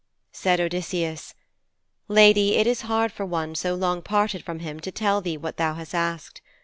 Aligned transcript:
Said 0.31 0.59
Odysseus, 0.59 1.35
'Lady, 2.07 2.55
it 2.55 2.65
is 2.65 2.81
hard 2.89 3.11
for 3.11 3.23
one 3.23 3.53
so 3.53 3.75
long 3.75 4.01
parted 4.01 4.43
from 4.43 4.57
him 4.57 4.79
to 4.79 4.91
tell 4.91 5.21
thee 5.21 5.37
what 5.37 5.57
thou 5.57 5.75
hast 5.75 5.93
asked. 5.93 6.41